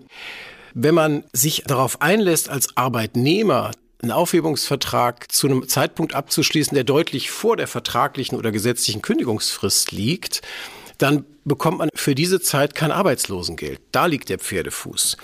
Wenn 0.74 0.96
man 0.96 1.24
sich 1.34 1.64
darauf 1.68 2.02
einlässt 2.02 2.50
als 2.50 2.78
Arbeitnehmer, 2.78 3.72
einen 4.02 4.12
Aufhebungsvertrag 4.12 5.32
zu 5.32 5.48
einem 5.48 5.68
Zeitpunkt 5.68 6.14
abzuschließen, 6.14 6.76
der 6.76 6.84
deutlich 6.84 7.32
vor 7.32 7.58
der 7.58 7.68
vertraglichen 7.68 8.38
oder 8.38 8.52
gesetzlichen 8.52 9.02
Kündigungsfrist 9.02 9.92
liegt, 9.92 10.42
dann 10.98 11.26
bekommt 11.46 11.80
man 11.80 11.90
für 11.94 12.16
diese 12.16 12.40
Zeit 12.42 12.76
kein 12.76 12.92
Arbeitslosengeld. 12.92 13.80
Da 13.92 14.06
liegt 14.06 14.30
der 14.30 14.40
Pferdefuß. 14.40 15.18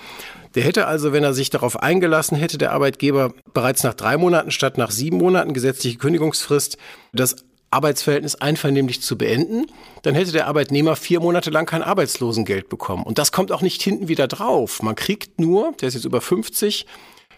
Der 0.55 0.63
hätte 0.63 0.85
also, 0.87 1.13
wenn 1.13 1.23
er 1.23 1.33
sich 1.33 1.49
darauf 1.49 1.81
eingelassen 1.81 2.37
hätte, 2.37 2.57
der 2.57 2.73
Arbeitgeber 2.73 3.33
bereits 3.53 3.83
nach 3.83 3.95
drei 3.95 4.17
Monaten 4.17 4.51
statt 4.51 4.77
nach 4.77 4.91
sieben 4.91 5.17
Monaten 5.17 5.53
gesetzliche 5.53 5.97
Kündigungsfrist 5.97 6.77
das 7.11 7.37
Arbeitsverhältnis 7.71 8.35
einvernehmlich 8.35 9.01
zu 9.01 9.17
beenden, 9.17 9.65
dann 10.03 10.13
hätte 10.13 10.31
der 10.31 10.47
Arbeitnehmer 10.47 10.95
vier 10.95 11.19
Monate 11.19 11.49
lang 11.49 11.65
kein 11.65 11.81
Arbeitslosengeld 11.81 12.69
bekommen. 12.69 13.03
Und 13.03 13.17
das 13.17 13.31
kommt 13.31 13.51
auch 13.51 13.61
nicht 13.61 13.81
hinten 13.81 14.07
wieder 14.07 14.27
drauf. 14.27 14.83
Man 14.83 14.95
kriegt 14.95 15.39
nur, 15.39 15.73
der 15.81 15.87
ist 15.87 15.95
jetzt 15.95 16.05
über 16.05 16.21
50, 16.21 16.85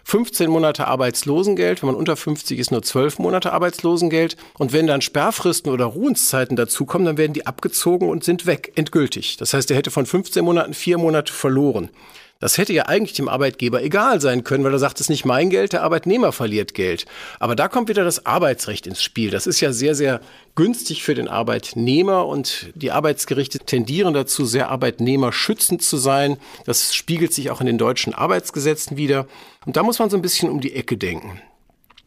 15 0.08 0.48
Monate 0.48 0.86
Arbeitslosengeld, 0.86 1.82
wenn 1.82 1.88
man 1.88 1.96
unter 1.96 2.14
50 2.14 2.60
ist, 2.60 2.70
nur 2.70 2.80
12 2.80 3.18
Monate 3.18 3.52
Arbeitslosengeld. 3.52 4.36
Und 4.56 4.72
wenn 4.72 4.86
dann 4.86 5.00
Sperrfristen 5.00 5.72
oder 5.72 5.86
Ruhenszeiten 5.86 6.54
dazukommen, 6.54 7.06
dann 7.06 7.16
werden 7.16 7.32
die 7.32 7.48
abgezogen 7.48 8.08
und 8.08 8.22
sind 8.22 8.46
weg, 8.46 8.70
endgültig. 8.76 9.36
Das 9.36 9.52
heißt, 9.52 9.68
er 9.68 9.76
hätte 9.76 9.90
von 9.90 10.06
15 10.06 10.44
Monaten 10.44 10.74
vier 10.74 10.96
Monate 10.98 11.32
verloren. 11.32 11.90
Das 12.38 12.58
hätte 12.58 12.72
ja 12.72 12.86
eigentlich 12.86 13.16
dem 13.16 13.28
Arbeitgeber 13.28 13.82
egal 13.82 14.20
sein 14.20 14.44
können, 14.44 14.62
weil 14.62 14.72
er 14.72 14.78
sagt, 14.78 14.96
es 14.96 15.06
ist 15.06 15.10
nicht 15.10 15.24
mein 15.24 15.48
Geld, 15.48 15.72
der 15.72 15.82
Arbeitnehmer 15.82 16.32
verliert 16.32 16.74
Geld. 16.74 17.06
Aber 17.40 17.56
da 17.56 17.68
kommt 17.68 17.88
wieder 17.88 18.04
das 18.04 18.26
Arbeitsrecht 18.26 18.86
ins 18.86 19.02
Spiel. 19.02 19.30
Das 19.30 19.46
ist 19.46 19.60
ja 19.60 19.72
sehr, 19.72 19.94
sehr 19.94 20.20
günstig 20.54 21.02
für 21.02 21.14
den 21.14 21.28
Arbeitnehmer 21.28 22.26
und 22.26 22.68
die 22.74 22.90
Arbeitsgerichte 22.90 23.60
tendieren 23.60 24.12
dazu, 24.12 24.44
sehr 24.44 24.68
arbeitnehmerschützend 24.70 25.82
zu 25.82 25.96
sein. 25.96 26.36
Das 26.66 26.94
spiegelt 26.94 27.32
sich 27.32 27.50
auch 27.50 27.60
in 27.60 27.66
den 27.66 27.78
deutschen 27.78 28.14
Arbeitsgesetzen 28.14 28.96
wieder. 28.96 29.26
Und 29.64 29.76
da 29.76 29.82
muss 29.82 29.98
man 29.98 30.10
so 30.10 30.16
ein 30.16 30.22
bisschen 30.22 30.50
um 30.50 30.60
die 30.60 30.74
Ecke 30.74 30.96
denken. 30.98 31.40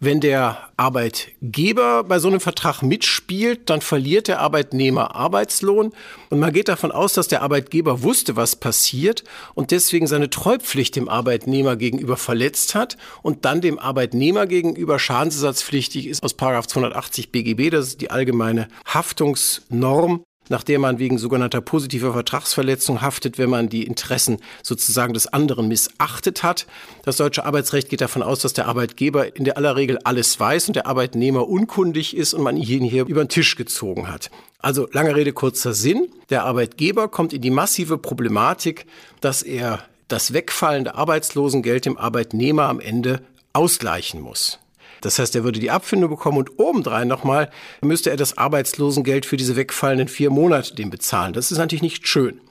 Wenn 0.01 0.21
der 0.21 0.69
Arbeitgeber 0.77 2.05
bei 2.05 2.19
so 2.19 2.29
einem 2.29 2.39
Vertrag 2.39 2.81
mitspielt, 2.81 3.69
dann 3.69 3.81
verliert 3.81 4.29
der 4.29 4.39
Arbeitnehmer 4.39 5.13
Arbeitslohn. 5.13 5.91
Und 6.29 6.39
man 6.39 6.53
geht 6.53 6.69
davon 6.69 6.93
aus, 6.93 7.11
dass 7.11 7.27
der 7.27 7.41
Arbeitgeber 7.41 8.01
wusste, 8.01 8.37
was 8.37 8.55
passiert 8.55 9.25
und 9.55 9.71
deswegen 9.71 10.07
seine 10.07 10.29
Treupflicht 10.29 10.95
dem 10.95 11.09
Arbeitnehmer 11.09 11.75
gegenüber 11.75 12.15
verletzt 12.15 12.75
hat 12.75 12.95
und 13.23 13.43
dann 13.43 13.59
dem 13.59 13.77
Arbeitnehmer 13.77 14.47
gegenüber 14.47 14.99
schadensersatzpflichtig 14.99 16.07
ist 16.07 16.23
aus 16.23 16.37
280 16.37 17.33
BGB, 17.33 17.69
das 17.69 17.87
ist 17.87 18.01
die 18.01 18.09
allgemeine 18.09 18.69
Haftungsnorm 18.85 20.23
nach 20.49 20.63
der 20.63 20.79
man 20.79 20.99
wegen 20.99 21.17
sogenannter 21.17 21.61
positiver 21.61 22.11
Vertragsverletzung 22.13 23.01
haftet, 23.01 23.37
wenn 23.37 23.49
man 23.49 23.69
die 23.69 23.83
Interessen 23.83 24.39
sozusagen 24.63 25.13
des 25.13 25.27
anderen 25.27 25.67
missachtet 25.67 26.43
hat. 26.43 26.67
Das 27.03 27.17
deutsche 27.17 27.45
Arbeitsrecht 27.45 27.89
geht 27.89 28.01
davon 28.01 28.23
aus, 28.23 28.41
dass 28.41 28.53
der 28.53 28.67
Arbeitgeber 28.67 29.35
in 29.35 29.45
der 29.45 29.57
aller 29.57 29.75
Regel 29.75 29.99
alles 30.03 30.39
weiß 30.39 30.67
und 30.67 30.75
der 30.75 30.87
Arbeitnehmer 30.87 31.47
unkundig 31.47 32.17
ist 32.17 32.33
und 32.33 32.43
man 32.43 32.57
ihn 32.57 32.83
hier 32.83 33.05
über 33.05 33.23
den 33.23 33.29
Tisch 33.29 33.55
gezogen 33.55 34.11
hat. 34.11 34.29
Also 34.59 34.87
lange 34.91 35.15
Rede, 35.15 35.31
kurzer 35.31 35.73
Sinn. 35.73 36.09
Der 36.29 36.43
Arbeitgeber 36.43 37.07
kommt 37.07 37.31
in 37.31 37.41
die 37.41 37.49
massive 37.49 37.97
Problematik, 37.97 38.85
dass 39.21 39.41
er 39.41 39.83
das 40.09 40.33
wegfallende 40.33 40.95
Arbeitslosengeld 40.95 41.85
dem 41.85 41.97
Arbeitnehmer 41.97 42.63
am 42.63 42.79
Ende 42.79 43.21
ausgleichen 43.53 44.19
muss. 44.21 44.58
Das 45.01 45.19
heißt, 45.19 45.35
er 45.35 45.43
würde 45.43 45.59
die 45.59 45.71
Abfindung 45.71 46.09
bekommen 46.09 46.37
und 46.37 46.59
obendrein 46.59 47.07
nochmal 47.07 47.49
müsste 47.81 48.09
er 48.09 48.17
das 48.17 48.37
Arbeitslosengeld 48.37 49.25
für 49.25 49.37
diese 49.37 49.55
wegfallenden 49.55 50.07
vier 50.07 50.29
Monate 50.29 50.75
dem 50.75 50.89
bezahlen. 50.89 51.33
Das 51.33 51.51
ist 51.51 51.57
natürlich 51.57 51.81
nicht 51.81 52.07
schön. 52.07 52.41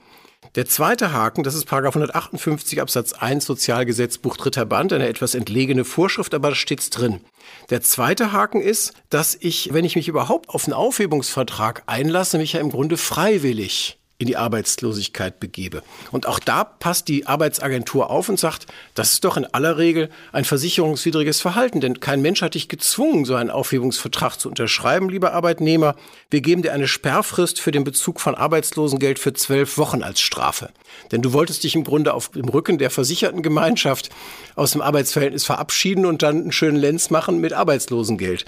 Der 0.55 0.65
zweite 0.65 1.13
Haken, 1.13 1.43
das 1.43 1.53
ist 1.53 1.65
Paragraph 1.65 1.95
158 1.95 2.81
Absatz 2.81 3.13
1 3.13 3.45
Sozialgesetzbuch 3.45 4.35
dritter 4.35 4.65
Band, 4.65 4.93
eine 4.93 5.07
etwas 5.07 5.35
entlegene 5.35 5.85
Vorschrift, 5.85 6.33
aber 6.33 6.49
da 6.49 6.55
steht's 6.55 6.89
drin. 6.89 7.21
Der 7.69 7.81
zweite 7.81 8.31
Haken 8.31 8.61
ist, 8.61 8.93
dass 9.09 9.37
ich, 9.39 9.73
wenn 9.73 9.85
ich 9.85 9.95
mich 9.95 10.07
überhaupt 10.07 10.49
auf 10.49 10.65
einen 10.65 10.73
Aufhebungsvertrag 10.73 11.83
einlasse, 11.85 12.39
mich 12.39 12.53
ja 12.53 12.61
im 12.61 12.71
Grunde 12.71 12.97
freiwillig 12.97 13.98
in 14.19 14.27
die 14.27 14.35
Arbeitslosigkeit 14.35 15.39
begebe. 15.39 15.81
Und 16.11 16.27
auch 16.27 16.39
da 16.39 16.65
passt 16.65 17.07
die 17.07 17.25
Arbeitsagentur 17.25 18.09
auf 18.09 18.27
und 18.27 18.37
sagt, 18.37 18.67
das 18.93 19.13
ist 19.13 19.23
doch 19.23 19.37
in 19.37 19.45
aller 19.45 19.77
Regel 19.77 20.09
ein 20.33 20.43
versicherungswidriges 20.43 21.39
Verhalten, 21.39 21.79
denn 21.79 22.01
kein 22.01 22.21
Mensch 22.21 22.41
hat 22.41 22.53
dich 22.53 22.67
gezwungen, 22.67 23.23
so 23.23 23.35
einen 23.35 23.49
Aufhebungsvertrag 23.49 24.37
zu 24.37 24.49
unterschreiben, 24.49 25.09
lieber 25.09 25.31
Arbeitnehmer. 25.31 25.95
Wir 26.29 26.41
geben 26.41 26.63
dir 26.63 26.73
eine 26.73 26.89
Sperrfrist 26.89 27.61
für 27.61 27.71
den 27.71 27.85
Bezug 27.85 28.19
von 28.19 28.35
Arbeitslosengeld 28.35 29.19
für 29.19 29.31
zwölf 29.31 29.77
Wochen 29.77 30.03
als 30.03 30.19
Strafe. 30.19 30.69
Denn 31.13 31.21
du 31.21 31.31
wolltest 31.31 31.63
dich 31.63 31.75
im 31.75 31.85
Grunde 31.85 32.13
auf 32.13 32.27
dem 32.29 32.49
Rücken 32.49 32.77
der 32.77 32.89
versicherten 32.89 33.41
Gemeinschaft 33.41 34.09
aus 34.55 34.73
dem 34.73 34.81
Arbeitsverhältnis 34.81 35.45
verabschieden 35.45 36.05
und 36.05 36.23
dann 36.23 36.41
einen 36.41 36.51
schönen 36.51 36.77
Lenz 36.77 37.09
machen 37.09 37.39
mit 37.39 37.53
Arbeitslosengeld. 37.53 38.43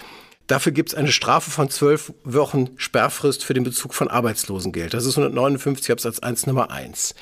Dafür 0.52 0.74
gibt 0.74 0.90
es 0.90 0.96
eine 0.96 1.14
Strafe 1.14 1.50
von 1.50 1.70
zwölf 1.70 2.12
Wochen 2.26 2.72
Sperrfrist 2.76 3.46
für 3.46 3.54
den 3.54 3.64
Bezug 3.64 3.94
von 3.94 4.10
Arbeitslosengeld. 4.10 4.94
Das 4.94 5.06
ist 5.06 5.18
159 5.18 5.90
Absatz 5.94 6.20
1 6.20 6.46
Nummer 6.46 6.72
1. 6.72 7.16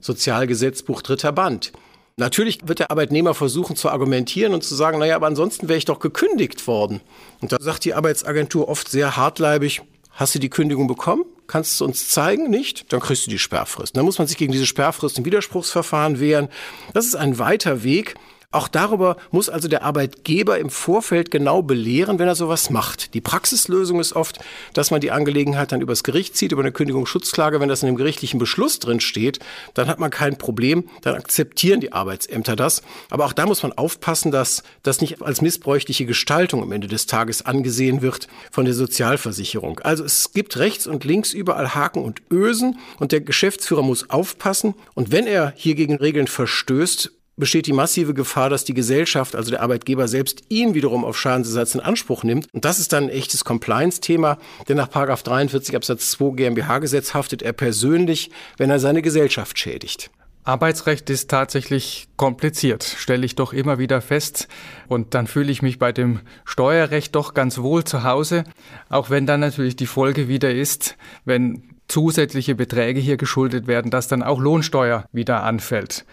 Sozialgesetzbuch 0.00 1.00
dritter 1.00 1.32
Band. 1.32 1.72
Natürlich 2.18 2.68
wird 2.68 2.80
der 2.80 2.90
Arbeitnehmer 2.90 3.32
versuchen 3.32 3.74
zu 3.74 3.88
argumentieren 3.88 4.52
und 4.52 4.64
zu 4.64 4.74
sagen, 4.74 4.98
naja, 4.98 5.16
aber 5.16 5.28
ansonsten 5.28 5.70
wäre 5.70 5.78
ich 5.78 5.86
doch 5.86 5.98
gekündigt 5.98 6.66
worden. 6.66 7.00
Und 7.40 7.52
da 7.52 7.56
sagt 7.58 7.86
die 7.86 7.94
Arbeitsagentur 7.94 8.68
oft 8.68 8.90
sehr 8.90 9.16
hartleibig, 9.16 9.80
hast 10.10 10.34
du 10.34 10.38
die 10.38 10.50
Kündigung 10.50 10.86
bekommen? 10.86 11.24
Kannst 11.46 11.80
du 11.80 11.86
uns 11.86 12.10
zeigen? 12.10 12.50
Nicht? 12.50 12.92
Dann 12.92 13.00
kriegst 13.00 13.24
du 13.24 13.30
die 13.30 13.38
Sperrfrist. 13.38 13.96
Dann 13.96 14.04
muss 14.04 14.18
man 14.18 14.26
sich 14.26 14.36
gegen 14.36 14.52
diese 14.52 14.66
Sperrfrist 14.66 15.16
im 15.16 15.24
Widerspruchsverfahren 15.24 16.20
wehren. 16.20 16.48
Das 16.92 17.06
ist 17.06 17.14
ein 17.14 17.38
weiter 17.38 17.82
Weg, 17.82 18.14
auch 18.54 18.68
darüber 18.68 19.16
muss 19.30 19.48
also 19.48 19.68
der 19.68 19.82
Arbeitgeber 19.82 20.58
im 20.58 20.70
Vorfeld 20.70 21.30
genau 21.30 21.62
belehren, 21.62 22.18
wenn 22.18 22.28
er 22.28 22.34
sowas 22.34 22.70
macht. 22.70 23.14
Die 23.14 23.20
Praxislösung 23.20 24.00
ist 24.00 24.14
oft, 24.14 24.38
dass 24.72 24.90
man 24.90 25.00
die 25.00 25.10
Angelegenheit 25.10 25.72
dann 25.72 25.80
übers 25.80 26.04
Gericht 26.04 26.36
zieht, 26.36 26.52
über 26.52 26.62
eine 26.62 26.72
Kündigungsschutzklage. 26.72 27.60
Wenn 27.60 27.68
das 27.68 27.82
in 27.82 27.86
dem 27.86 27.96
gerichtlichen 27.96 28.38
Beschluss 28.38 28.78
drin 28.78 29.00
steht, 29.00 29.40
dann 29.74 29.88
hat 29.88 29.98
man 29.98 30.10
kein 30.10 30.38
Problem, 30.38 30.88
dann 31.02 31.14
akzeptieren 31.14 31.80
die 31.80 31.92
Arbeitsämter 31.92 32.56
das. 32.56 32.82
Aber 33.10 33.24
auch 33.24 33.32
da 33.32 33.46
muss 33.46 33.62
man 33.62 33.72
aufpassen, 33.72 34.30
dass 34.30 34.62
das 34.82 35.00
nicht 35.00 35.20
als 35.22 35.40
missbräuchliche 35.40 36.06
Gestaltung 36.06 36.62
am 36.62 36.72
Ende 36.72 36.86
des 36.86 37.06
Tages 37.06 37.44
angesehen 37.44 38.02
wird 38.02 38.28
von 38.50 38.64
der 38.64 38.74
Sozialversicherung. 38.74 39.80
Also 39.80 40.04
es 40.04 40.32
gibt 40.32 40.56
rechts 40.58 40.86
und 40.86 41.04
links 41.04 41.32
überall 41.32 41.74
Haken 41.74 42.02
und 42.02 42.22
Ösen 42.30 42.78
und 42.98 43.12
der 43.12 43.20
Geschäftsführer 43.20 43.82
muss 43.82 44.10
aufpassen. 44.10 44.74
Und 44.94 45.10
wenn 45.10 45.26
er 45.26 45.52
hier 45.56 45.74
gegen 45.74 45.96
Regeln 45.96 46.28
verstößt, 46.28 47.10
besteht 47.36 47.66
die 47.66 47.72
massive 47.72 48.14
Gefahr, 48.14 48.50
dass 48.50 48.64
die 48.64 48.74
Gesellschaft, 48.74 49.34
also 49.34 49.50
der 49.50 49.62
Arbeitgeber 49.62 50.08
selbst, 50.08 50.42
ihn 50.48 50.74
wiederum 50.74 51.04
auf 51.04 51.18
Schadensersatz 51.18 51.74
in 51.74 51.80
Anspruch 51.80 52.22
nimmt. 52.22 52.46
Und 52.52 52.64
das 52.64 52.78
ist 52.78 52.92
dann 52.92 53.04
ein 53.04 53.10
echtes 53.10 53.44
Compliance-Thema, 53.44 54.38
denn 54.68 54.76
nach 54.76 54.88
43 54.88 55.74
Absatz 55.76 56.10
2 56.12 56.36
GmbH-Gesetz 56.36 57.14
haftet 57.14 57.42
er 57.42 57.52
persönlich, 57.52 58.30
wenn 58.56 58.70
er 58.70 58.78
seine 58.78 59.02
Gesellschaft 59.02 59.58
schädigt. 59.58 60.10
Arbeitsrecht 60.46 61.08
ist 61.08 61.30
tatsächlich 61.30 62.06
kompliziert, 62.16 62.84
stelle 62.84 63.24
ich 63.24 63.34
doch 63.34 63.54
immer 63.54 63.78
wieder 63.78 64.02
fest. 64.02 64.46
Und 64.88 65.14
dann 65.14 65.26
fühle 65.26 65.50
ich 65.50 65.62
mich 65.62 65.78
bei 65.78 65.90
dem 65.90 66.20
Steuerrecht 66.44 67.14
doch 67.14 67.32
ganz 67.32 67.58
wohl 67.58 67.84
zu 67.84 68.04
Hause, 68.04 68.44
auch 68.90 69.08
wenn 69.08 69.24
dann 69.24 69.40
natürlich 69.40 69.74
die 69.74 69.86
Folge 69.86 70.28
wieder 70.28 70.54
ist, 70.54 70.96
wenn 71.24 71.62
zusätzliche 71.88 72.54
Beträge 72.54 73.00
hier 73.00 73.16
geschuldet 73.16 73.66
werden, 73.66 73.90
dass 73.90 74.06
dann 74.06 74.22
auch 74.22 74.38
Lohnsteuer 74.38 75.06
wieder 75.12 75.44
anfällt. 75.44 76.04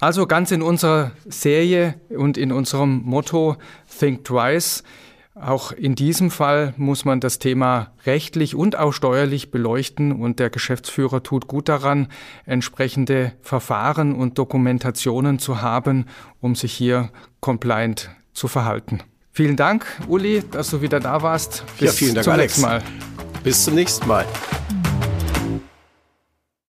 Also 0.00 0.26
ganz 0.26 0.50
in 0.50 0.62
unserer 0.62 1.12
Serie 1.28 1.94
und 2.08 2.38
in 2.38 2.52
unserem 2.52 3.02
Motto 3.04 3.56
Think 3.98 4.24
Twice. 4.24 4.82
Auch 5.34 5.72
in 5.72 5.94
diesem 5.94 6.30
Fall 6.30 6.74
muss 6.76 7.04
man 7.04 7.20
das 7.20 7.38
Thema 7.38 7.92
rechtlich 8.04 8.54
und 8.54 8.76
auch 8.76 8.92
steuerlich 8.92 9.50
beleuchten 9.50 10.12
und 10.12 10.38
der 10.38 10.50
Geschäftsführer 10.50 11.22
tut 11.22 11.46
gut 11.46 11.68
daran, 11.68 12.08
entsprechende 12.44 13.32
Verfahren 13.40 14.14
und 14.14 14.38
Dokumentationen 14.38 15.38
zu 15.38 15.62
haben, 15.62 16.06
um 16.40 16.54
sich 16.54 16.72
hier 16.72 17.10
compliant 17.40 18.10
zu 18.34 18.48
verhalten. 18.48 19.00
Vielen 19.32 19.56
Dank, 19.56 19.86
Uli, 20.08 20.42
dass 20.50 20.70
du 20.70 20.82
wieder 20.82 21.00
da 21.00 21.22
warst. 21.22 21.64
Bis 21.78 21.86
ja, 21.86 21.92
vielen 21.92 22.14
Dank, 22.16 22.24
zum 22.24 22.32
Alex. 22.32 22.58
nächsten 22.58 22.62
Mal. 22.62 22.82
Bis 23.42 23.64
zum 23.64 23.74
nächsten 23.74 24.08
Mal. 24.08 24.26